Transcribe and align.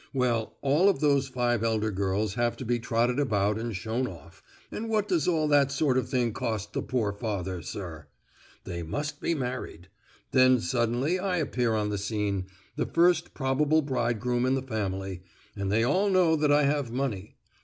Well, 0.15 0.57
all 0.63 0.91
those 0.93 1.27
five 1.27 1.63
elder 1.63 1.91
girls 1.91 2.33
have 2.33 2.57
to 2.57 2.65
be 2.65 2.79
trotted 2.79 3.19
about 3.19 3.59
and 3.59 3.75
shown 3.75 4.07
off, 4.07 4.41
and 4.71 4.89
what 4.89 5.07
does 5.07 5.27
all 5.27 5.47
that 5.49 5.71
sort 5.71 5.95
of 5.95 6.09
thing 6.09 6.33
cost 6.33 6.73
the 6.73 6.81
poor 6.81 7.13
father, 7.13 7.61
sir? 7.61 8.07
They 8.63 8.81
must 8.81 9.21
be 9.21 9.35
married. 9.35 9.89
Then 10.31 10.59
suddenly 10.59 11.19
I 11.19 11.37
appear 11.37 11.75
on 11.75 11.89
the 11.91 11.99
scene—the 11.99 12.87
first 12.87 13.35
probable 13.35 13.83
bridegroom 13.83 14.47
in 14.47 14.55
the 14.55 14.63
family, 14.63 15.21
and 15.55 15.71
they 15.71 15.83
all 15.83 16.09
know 16.09 16.35
that 16.35 16.51
I 16.51 16.63
have 16.63 16.89
money. 16.89 17.35